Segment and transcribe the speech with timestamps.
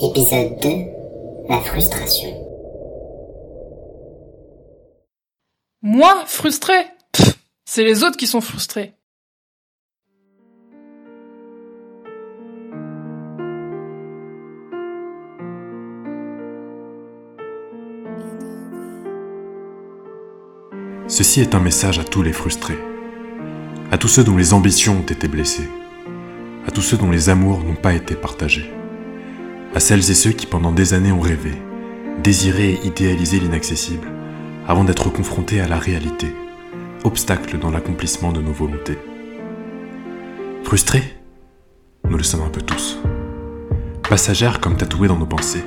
[0.00, 0.68] Épisode 2
[1.48, 2.30] La frustration.
[5.82, 6.74] Moi, frustré
[7.64, 8.94] C'est les autres qui sont frustrés.
[21.08, 22.78] Ceci est un message à tous les frustrés,
[23.90, 25.68] à tous ceux dont les ambitions ont été blessées,
[26.74, 28.68] tous ceux dont les amours n'ont pas été partagés,
[29.74, 31.52] à celles et ceux qui pendant des années ont rêvé,
[32.22, 34.08] désiré et idéalisé l'inaccessible,
[34.66, 36.34] avant d'être confrontés à la réalité,
[37.04, 38.98] obstacle dans l'accomplissement de nos volontés.
[40.64, 41.16] Frustrés
[42.08, 42.98] Nous le sommes un peu tous.
[44.08, 45.64] Passagères comme tatouées dans nos pensées,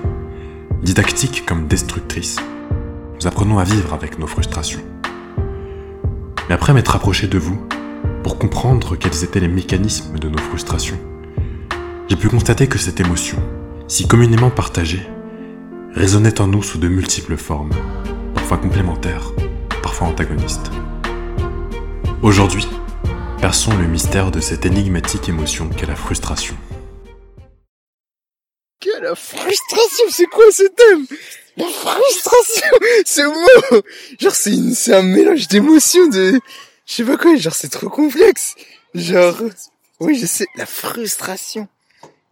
[0.84, 2.38] didactiques comme destructrices,
[3.16, 4.84] nous apprenons à vivre avec nos frustrations.
[6.50, 7.58] Mais après m'être approché de vous,
[8.28, 11.00] pour comprendre quels étaient les mécanismes de nos frustrations,
[12.10, 13.38] j'ai pu constater que cette émotion,
[13.88, 15.08] si communément partagée,
[15.94, 17.72] résonnait en nous sous de multiples formes,
[18.36, 19.32] parfois complémentaires,
[19.82, 20.72] parfois antagonistes.
[22.22, 22.68] Aujourd'hui,
[23.40, 26.58] perçons le mystère de cette énigmatique émotion qu'est la frustration.
[28.82, 31.06] Que la frustration, c'est quoi ce thème?
[31.56, 33.82] La frustration, ce mot
[34.20, 36.42] Genre c'est un mélange d'émotions de,
[36.88, 38.56] je sais pas quoi, genre c'est trop complexe.
[38.96, 39.36] Genre,
[40.00, 41.68] oui je sais, la frustration.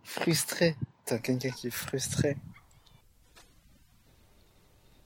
[0.03, 0.75] Frustré.
[1.05, 2.37] T'as quelqu'un qui est frustré.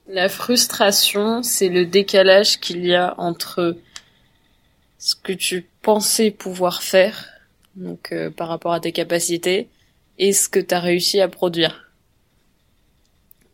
[0.08, 3.77] La frustration, c'est le décalage qu'il y a entre
[4.97, 7.27] ce que tu pensais pouvoir faire,
[7.75, 9.70] donc euh, par rapport à tes capacités,
[10.17, 11.92] et ce que tu as réussi à produire.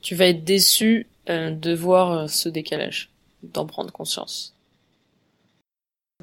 [0.01, 3.11] Tu vas être déçu euh, de voir euh, ce décalage,
[3.43, 4.54] d'en prendre conscience.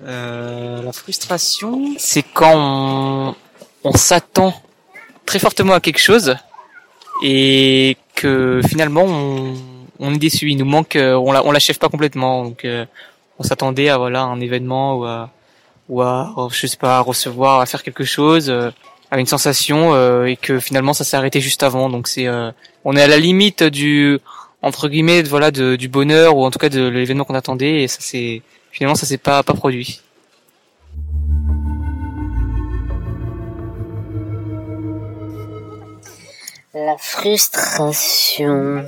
[0.04, 3.36] Euh, la frustration, c'est quand
[3.84, 4.52] on, s'attend
[5.26, 6.36] très fortement à quelque chose
[7.22, 9.04] et que finalement
[10.00, 10.50] on, est déçu.
[10.50, 12.44] Il nous manque, euh, on la- on l'achève pas complètement.
[12.44, 12.84] Donc euh,
[13.38, 15.30] on s'attendait à voilà un événement ou à
[15.88, 18.70] ou à euh, je sais pas à recevoir, à faire quelque chose, euh,
[19.12, 21.88] à une sensation euh, et que finalement ça s'est arrêté juste avant.
[21.88, 22.26] Donc c'est
[22.84, 24.18] on est à la limite du
[24.62, 27.98] entre guillemets voilà du bonheur ou en tout cas de l'événement qu'on attendait et ça
[28.00, 30.00] c'est finalement ça s'est pas pas produit.
[36.74, 38.86] La frustration.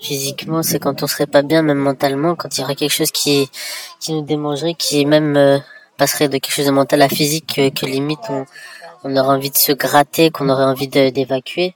[0.00, 3.10] Physiquement, c'est quand on serait pas bien, même mentalement, quand il y aurait quelque chose
[3.10, 3.50] qui,
[3.98, 5.58] qui nous démangerait, qui même euh,
[5.96, 8.44] passerait de quelque chose de mental à physique, que, que limite on,
[9.02, 11.74] on aurait envie de se gratter, qu'on aurait envie d'évacuer.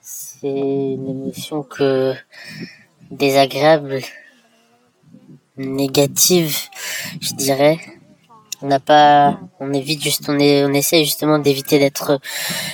[0.00, 2.14] C'est une émotion que
[3.12, 4.00] désagréable,
[5.56, 6.56] négative,
[7.20, 7.78] je dirais.
[8.62, 12.18] On n'a pas, on évite juste, on essaie justement d'éviter d'être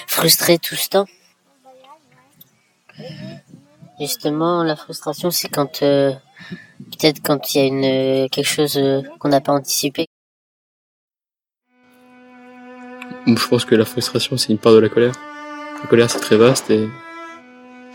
[0.07, 1.07] frustré tout ce temps.
[4.01, 6.13] Justement, la frustration, c'est quand euh,
[6.91, 10.07] peut-être quand il y a une quelque chose euh, qu'on n'a pas anticipé.
[13.27, 15.15] Je pense que la frustration, c'est une part de la colère.
[15.83, 16.89] La colère, c'est très vaste et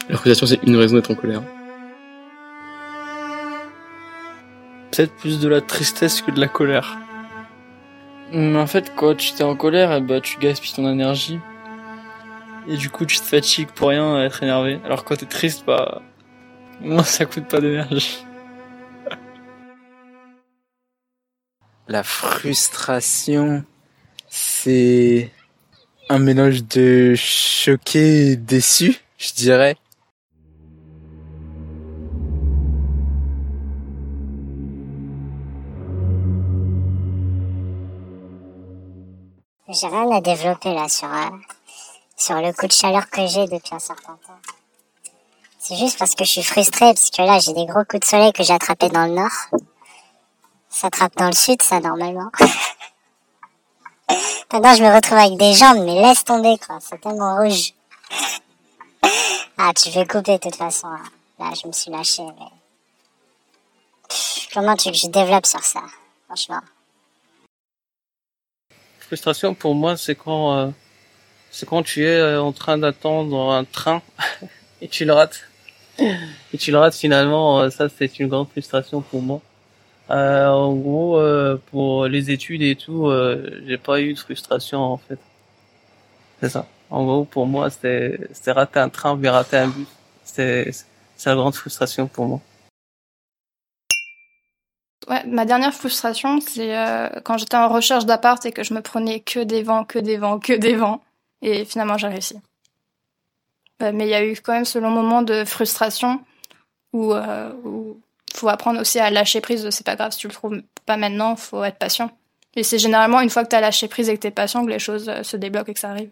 [0.09, 1.41] la frustration, c'est une raison d'être en colère.
[4.97, 6.97] Peut-être plus de la tristesse que de la colère.
[8.33, 11.39] Mais en fait, quand tu t'es en colère, eh ben, tu gaspilles ton énergie.
[12.67, 14.79] Et du coup, tu te fatigues pour rien à être énervé.
[14.83, 16.01] Alors quand t'es triste, bah,
[16.81, 18.25] non, ça coûte pas d'énergie.
[21.87, 23.63] La frustration,
[24.29, 25.31] c'est
[26.09, 29.77] un mélange de choqué et déçu, je dirais.
[39.79, 41.29] J'ai rien à développer là sur, euh,
[42.15, 44.39] sur le coup de chaleur que j'ai depuis un certain temps.
[45.59, 48.05] C'est juste parce que je suis frustrée, parce que là j'ai des gros coups de
[48.05, 49.61] soleil que j'ai attrapés dans le nord.
[50.69, 52.31] Ça attrape dans le sud, ça normalement.
[54.51, 57.73] Maintenant je me retrouve avec des jambes, mais laisse tomber quoi, c'est tellement rouge.
[59.57, 60.87] Ah, tu veux couper de toute façon.
[60.89, 60.99] Là,
[61.39, 62.47] Là, je me suis lâché, mais...
[64.53, 65.83] Comment tu veux que je développe sur ça,
[66.25, 66.61] franchement?
[69.07, 70.67] Frustration pour moi, c'est quand, euh,
[71.49, 74.01] c'est quand tu es euh, en train d'attendre un train
[74.81, 75.41] et tu le rates.
[75.99, 79.41] Et tu le rates finalement, euh, ça c'est une grande frustration pour moi.
[80.09, 84.79] Euh, en gros, euh, pour les études et tout, euh, j'ai pas eu de frustration
[84.79, 85.19] en fait.
[86.41, 86.65] C'est ça.
[86.89, 88.17] En gros, pour moi, c'était,
[88.47, 89.87] rater un train bien rater un bus.
[90.23, 90.71] C'est
[91.25, 92.41] la grande frustration pour moi.
[95.09, 98.81] Ouais, ma dernière frustration, c'est euh, quand j'étais en recherche d'appart et que je me
[98.81, 101.01] prenais que des vents, que des vents, que des vents.
[101.41, 102.37] Et finalement, j'ai réussi.
[103.81, 106.19] Euh, mais il y a eu quand même ce long moment de frustration
[106.93, 107.99] où euh, où
[108.33, 109.69] faut apprendre aussi à lâcher prise.
[109.69, 112.11] C'est pas grave si tu le trouves pas maintenant, faut être patient.
[112.55, 114.79] Et c'est généralement une fois que t'as lâché prise et que t'es patient que les
[114.79, 116.09] choses euh, se débloquent et que ça arrive.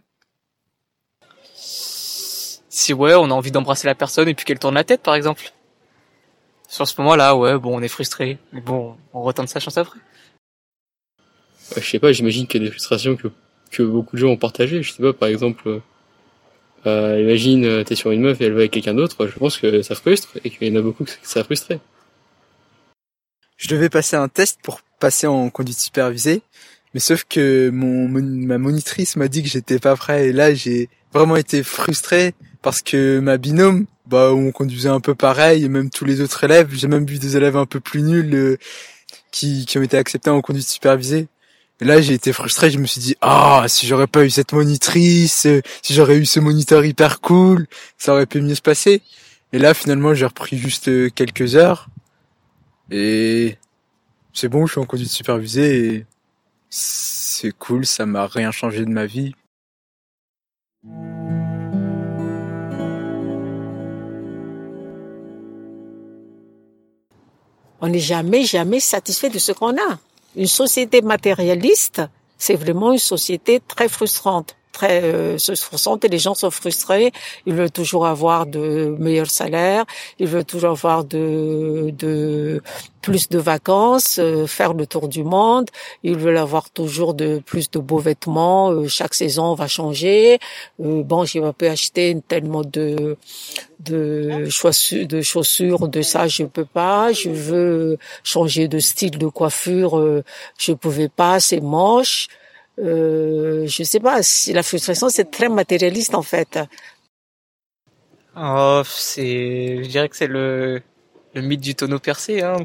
[1.55, 5.15] Si ouais, on a envie d'embrasser la personne et puis qu'elle tourne la tête, par
[5.15, 5.51] exemple.
[6.67, 9.99] Sur ce moment-là, ouais, bon, on est frustré, mais bon, on retente sa chance après.
[11.75, 13.27] Je sais pas, j'imagine qu'il y a des frustrations que,
[13.71, 14.83] que beaucoup de gens ont partagées.
[14.83, 15.79] Je sais pas, par exemple, euh,
[16.85, 19.57] euh, imagine euh, t'es sur une meuf et elle va avec quelqu'un d'autre, je pense
[19.57, 21.79] que ça frustre et qu'il y en a beaucoup que ça a frustré.
[23.57, 26.41] Je devais passer un test pour passer en conduite supervisée,
[26.95, 30.87] mais sauf que mon, ma monitrice m'a dit que j'étais pas prêt et là j'ai
[31.13, 35.89] vraiment été frustré parce que ma binôme, bah on conduisait un peu pareil et même
[35.89, 38.57] tous les autres élèves, j'ai même vu des élèves un peu plus nuls euh,
[39.29, 41.27] qui, qui ont été acceptés en conduite supervisée.
[41.81, 44.53] Et là j'ai été frustré, je me suis dit ah si j'aurais pas eu cette
[44.53, 47.67] monitrice, euh, si j'aurais eu ce moniteur hyper cool,
[47.97, 49.01] ça aurait pu mieux se passer.
[49.51, 51.89] Et là finalement j'ai repris juste euh, quelques heures
[52.89, 53.57] et
[54.31, 56.05] c'est bon, je suis en conduite supervisée
[56.69, 59.33] c'est cool, ça m'a rien changé de ma vie.
[67.81, 69.99] On n'est jamais, jamais satisfait de ce qu'on a.
[70.35, 72.01] Une société matérialiste,
[72.37, 74.55] c'est vraiment une société très frustrante.
[74.75, 77.13] Très euh, frustrante et les gens sont frustrés.
[77.45, 79.85] Ils veulent toujours avoir de meilleurs salaires.
[80.19, 82.61] Ils veulent toujours avoir de, de
[83.01, 85.69] plus de vacances, euh, faire le tour du monde.
[86.03, 88.71] Ils veulent avoir toujours de plus de beaux vêtements.
[88.71, 90.39] Euh, chaque saison va changer.
[90.83, 93.15] Euh, bon, je vais pas acheter tellement de
[93.79, 97.13] de chaussures, de chaussures, de ça, je peux pas.
[97.13, 100.23] Je veux changer de style de coiffure, euh,
[100.57, 102.27] je pouvais pas, c'est moche.
[102.79, 106.59] Euh, je sais pas, si la frustration c'est très matérialiste en fait.
[108.37, 110.81] Oh, c'est, je dirais que c'est le,
[111.33, 112.57] le mythe du tonneau percé, hein.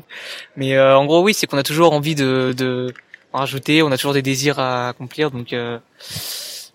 [0.56, 2.92] Mais euh, en gros, oui, c'est qu'on a toujours envie de, de
[3.32, 5.78] rajouter, on a toujours des désirs à accomplir, donc euh,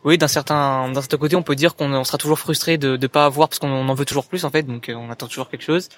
[0.05, 2.95] oui, d'un certain, d'un certain côté, on peut dire qu'on on sera toujours frustré de
[2.95, 5.27] ne pas avoir parce qu'on en veut toujours plus en fait, donc euh, on attend
[5.27, 5.89] toujours quelque chose.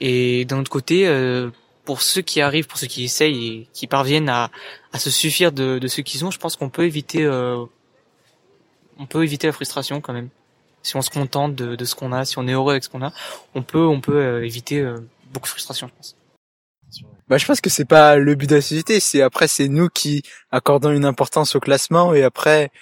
[0.00, 1.50] Et d'un autre côté, euh,
[1.84, 4.50] pour ceux qui arrivent, pour ceux qui essayent et qui parviennent à,
[4.92, 7.64] à se suffire de, de ce qu'ils ont, je pense qu'on peut éviter, euh,
[8.98, 10.28] on peut éviter la frustration quand même.
[10.82, 12.88] Si on se contente de, de ce qu'on a, si on est heureux avec ce
[12.88, 13.12] qu'on a,
[13.54, 14.98] on peut, on peut euh, éviter euh,
[15.32, 16.16] beaucoup de frustration, je pense.
[17.28, 19.88] Bah, je pense que c'est pas le but de la société, c'est après c'est nous
[19.88, 22.72] qui accordons une importance au classement et après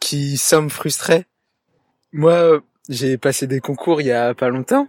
[0.00, 1.26] qui sommes frustrés.
[2.12, 4.88] Moi, j'ai passé des concours il y a pas longtemps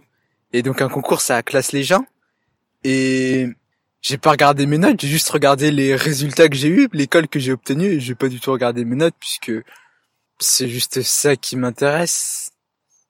[0.54, 2.06] et donc un concours ça classe les gens
[2.82, 3.48] et
[4.02, 7.38] j'ai pas regardé mes notes, j'ai juste regardé les résultats que j'ai eu, l'école que
[7.38, 9.52] j'ai obtenue et j'ai pas du tout regardé mes notes puisque
[10.38, 12.50] c'est juste ça qui m'intéresse.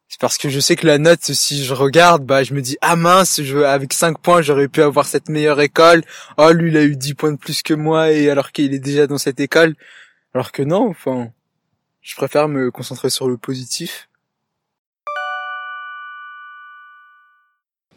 [0.08, 2.76] C'est parce que je sais que la note, si je regarde, bah, je me dis,
[2.80, 6.02] ah mince, je, avec 5 points, j'aurais pu avoir cette meilleure école.
[6.36, 8.80] Oh, lui, il a eu 10 points de plus que moi, et alors qu'il est
[8.80, 9.76] déjà dans cette école.
[10.34, 11.30] Alors que non, enfin,
[12.00, 14.08] je préfère me concentrer sur le positif.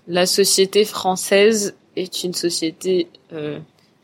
[0.06, 3.60] La société française est une société euh,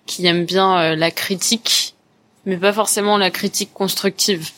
[0.05, 1.95] qui aime bien euh, la critique,
[2.45, 4.49] mais pas forcément la critique constructive.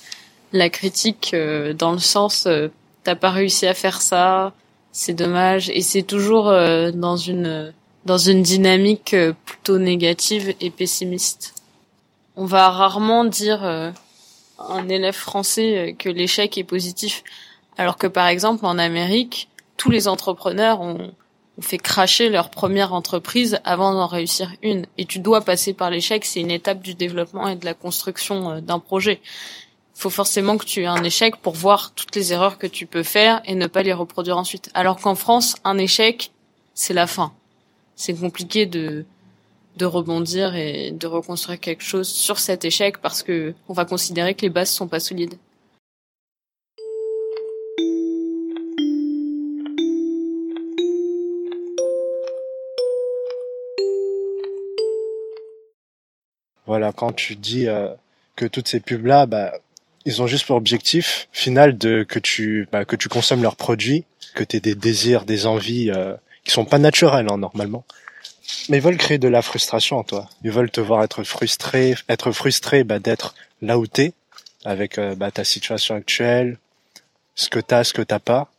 [0.53, 2.69] La critique euh, dans le sens euh,
[3.03, 4.53] t'as pas réussi à faire ça,
[4.91, 7.73] c'est dommage, et c'est toujours euh, dans une
[8.05, 11.53] dans une dynamique euh, plutôt négative et pessimiste.
[12.35, 13.93] On va rarement dire à
[14.57, 17.23] un élève français que l'échec est positif,
[17.77, 21.11] alors que par exemple en Amérique, tous les entrepreneurs ont
[21.57, 24.85] ont fait cracher leur première entreprise avant d'en réussir une.
[24.97, 28.51] Et tu dois passer par l'échec, c'est une étape du développement et de la construction
[28.51, 29.19] euh, d'un projet.
[29.95, 32.85] Il faut forcément que tu aies un échec pour voir toutes les erreurs que tu
[32.87, 34.69] peux faire et ne pas les reproduire ensuite.
[34.73, 36.31] Alors qu'en France, un échec,
[36.73, 37.33] c'est la fin.
[37.95, 39.05] C'est compliqué de
[39.77, 44.33] de rebondir et de reconstruire quelque chose sur cet échec parce que on va considérer
[44.35, 45.35] que les bases sont pas solides.
[56.71, 57.89] Voilà, quand tu dis euh,
[58.37, 59.51] que toutes ces pubs-là, bah,
[60.05, 64.05] ils ont juste pour objectif final de que tu bah, que tu consommes leurs produits,
[64.35, 67.83] que tu aies des désirs, des envies euh, qui sont pas naturelles hein, normalement.
[68.69, 70.29] Mais ils veulent créer de la frustration en toi.
[70.45, 74.13] Ils veulent te voir être frustré, être frustré bah, d'être là où t'es,
[74.63, 76.57] avec euh, bah, ta situation actuelle,
[77.35, 78.49] ce que t'as, ce que t'as pas.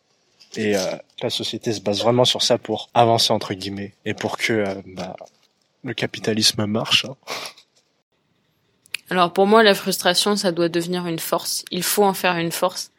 [0.57, 0.83] Et euh,
[1.23, 4.75] la société se base vraiment sur ça pour avancer entre guillemets et pour que euh,
[4.85, 5.17] bah,
[5.83, 7.07] le capitalisme marche.
[7.07, 7.17] Hein.
[9.13, 11.67] Alors pour moi, la frustration, ça doit devenir une force.
[11.71, 12.93] Il faut en faire une force.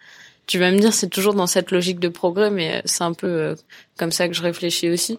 [0.45, 3.55] Tu vas me dire, c'est toujours dans cette logique de progrès, mais c'est un peu
[3.97, 5.17] comme ça que je réfléchis aussi.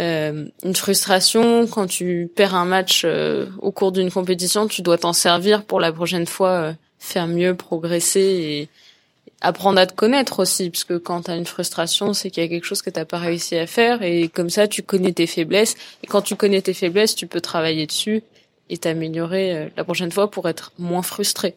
[0.00, 4.98] Euh, une frustration quand tu perds un match euh, au cours d'une compétition, tu dois
[4.98, 8.68] t'en servir pour la prochaine fois euh, faire mieux, progresser et
[9.40, 12.48] apprendre à te connaître aussi, parce que quand t'as une frustration, c'est qu'il y a
[12.48, 15.76] quelque chose que t'as pas réussi à faire et comme ça tu connais tes faiblesses
[16.02, 18.24] et quand tu connais tes faiblesses, tu peux travailler dessus
[18.70, 21.54] et t'améliorer la prochaine fois pour être moins frustré.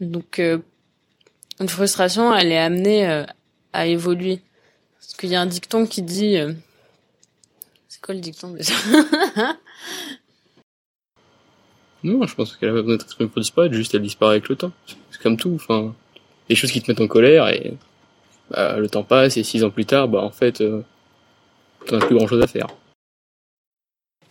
[0.00, 3.24] Donc une frustration, elle est amenée
[3.74, 4.40] à évoluer.
[4.98, 6.38] Parce qu'il y a un dicton qui dit
[8.02, 8.74] quoi le dicton déjà?
[12.02, 14.56] Non, je pense qu'elle a pas besoin d'être pour disparaître, juste elle disparaît avec le
[14.56, 14.72] temps.
[15.12, 15.94] C'est comme tout, enfin,
[16.48, 17.74] des choses qui te mettent en colère et
[18.50, 20.82] bah, le temps passe et six ans plus tard, bah en fait, euh,
[21.86, 22.66] t'en as plus grand chose à faire.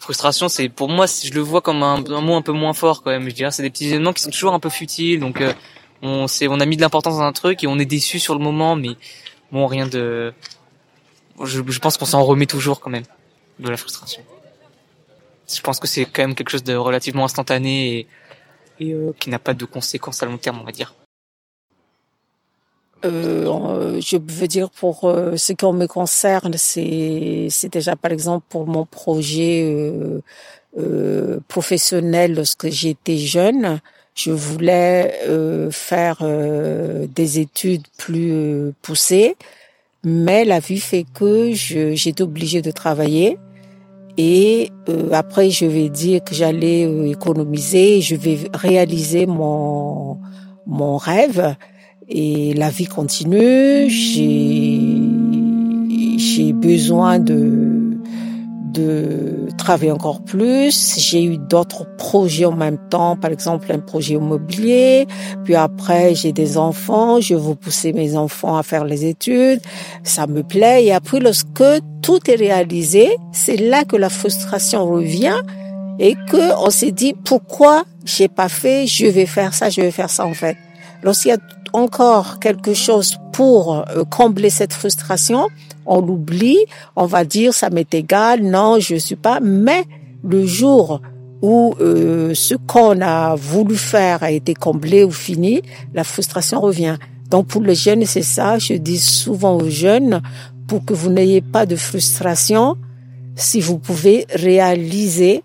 [0.01, 3.11] Frustration, c'est pour moi, je le vois comme un, mot un peu moins fort quand
[3.11, 3.29] même.
[3.29, 5.53] Je dirais, c'est des petits événements qui sont toujours un peu futiles, donc euh,
[6.01, 8.39] on, on a mis de l'importance dans un truc et on est déçu sur le
[8.39, 8.97] moment, mais
[9.51, 10.33] bon, rien de.
[11.43, 13.03] Je, pense qu'on s'en remet toujours quand même
[13.59, 14.23] de la frustration.
[15.47, 18.07] Je pense que c'est quand même quelque chose de relativement instantané
[18.79, 20.95] et, euh, qui n'a pas de conséquences à long terme, on va dire.
[23.03, 28.45] Euh, je veux dire pour euh, ce qui me concerne, c'est c'est déjà par exemple
[28.49, 30.21] pour mon projet euh,
[30.77, 33.79] euh professionnel lorsque j'étais jeune,
[34.13, 35.19] je voulais
[35.71, 36.17] faire
[37.07, 39.35] des études plus poussées,
[40.03, 43.37] mais la vie fait que j'étais obligée de travailler
[44.17, 50.19] et euh, après, je vais dire que j'allais euh, économiser, je vais réaliser mon,
[50.67, 51.55] mon rêve.
[52.07, 53.89] Et la vie continue.
[53.89, 55.07] J'ai,
[56.53, 57.97] besoin de,
[58.73, 60.99] de travailler encore plus.
[60.99, 65.07] J'ai eu d'autres projets en même temps, par exemple un projet immobilier.
[65.43, 69.61] Puis après, j'ai des enfants, je veux pousser mes enfants à faire les études.
[70.03, 70.85] Ça me plaît.
[70.85, 71.63] Et après, lorsque
[72.01, 75.41] tout est réalisé, c'est là que la frustration revient
[75.99, 79.91] et que on s'est dit pourquoi j'ai pas fait, je vais faire ça, je vais
[79.91, 80.57] faire ça en fait.
[81.03, 81.37] Lorsqu'il y a
[81.73, 85.47] encore quelque chose pour euh, combler cette frustration,
[85.85, 86.59] on l'oublie,
[86.95, 89.39] on va dire ça m'est égal, non, je suis pas.
[89.41, 89.85] Mais
[90.23, 91.01] le jour
[91.41, 95.61] où euh, ce qu'on a voulu faire a été comblé ou fini,
[95.93, 96.97] la frustration revient.
[97.29, 98.59] Donc pour les jeunes, c'est ça.
[98.59, 100.21] Je dis souvent aux jeunes,
[100.67, 102.77] pour que vous n'ayez pas de frustration,
[103.35, 105.43] si vous pouvez réaliser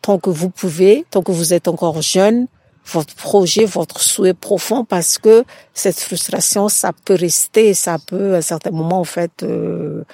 [0.00, 2.46] tant que vous pouvez, tant que vous êtes encore jeune,
[2.86, 8.42] votre projet, votre souhait profond, parce que cette frustration, ça peut rester, ça peut à
[8.42, 10.04] certains moments, en fait, euh,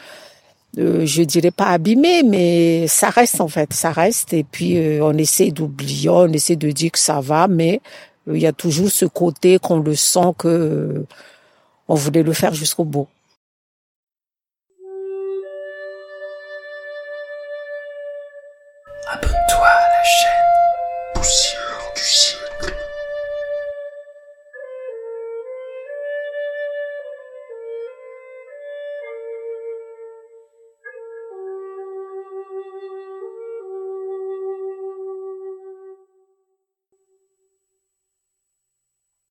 [0.79, 4.33] euh, je dirais pas abîmer, mais ça reste, en fait, ça reste.
[4.33, 7.81] Et puis, euh, on essaie d'oublier, on essaie de dire que ça va, mais
[8.29, 11.07] euh, il y a toujours ce côté qu'on le sent que euh,
[11.89, 13.09] on voulait le faire jusqu'au bout.
[19.11, 21.58] Abonne-toi à la chaîne Poussière.